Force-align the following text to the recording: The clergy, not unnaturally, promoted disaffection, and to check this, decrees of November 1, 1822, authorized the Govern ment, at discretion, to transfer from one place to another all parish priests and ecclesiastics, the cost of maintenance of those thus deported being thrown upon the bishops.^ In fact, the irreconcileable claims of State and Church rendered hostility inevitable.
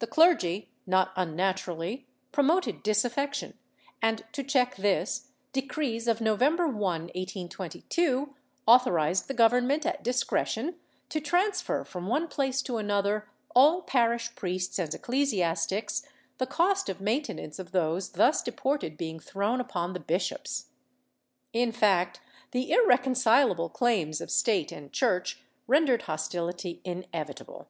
The 0.00 0.08
clergy, 0.08 0.70
not 0.88 1.12
unnaturally, 1.14 2.08
promoted 2.32 2.82
disaffection, 2.82 3.56
and 4.02 4.24
to 4.32 4.42
check 4.42 4.74
this, 4.74 5.28
decrees 5.52 6.08
of 6.08 6.20
November 6.20 6.66
1, 6.66 6.72
1822, 7.02 8.34
authorized 8.66 9.28
the 9.28 9.34
Govern 9.34 9.68
ment, 9.68 9.86
at 9.86 10.02
discretion, 10.02 10.74
to 11.10 11.20
transfer 11.20 11.84
from 11.84 12.08
one 12.08 12.26
place 12.26 12.60
to 12.62 12.78
another 12.78 13.28
all 13.54 13.82
parish 13.82 14.34
priests 14.34 14.80
and 14.80 14.92
ecclesiastics, 14.92 16.02
the 16.38 16.46
cost 16.48 16.88
of 16.88 17.00
maintenance 17.00 17.60
of 17.60 17.70
those 17.70 18.08
thus 18.10 18.42
deported 18.42 18.96
being 18.96 19.20
thrown 19.20 19.60
upon 19.60 19.92
the 19.92 20.00
bishops.^ 20.00 20.64
In 21.52 21.70
fact, 21.70 22.20
the 22.50 22.72
irreconcileable 22.72 23.68
claims 23.68 24.20
of 24.20 24.28
State 24.28 24.72
and 24.72 24.92
Church 24.92 25.40
rendered 25.68 26.02
hostility 26.02 26.80
inevitable. 26.82 27.68